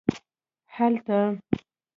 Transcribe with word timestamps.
هلته 0.75 1.19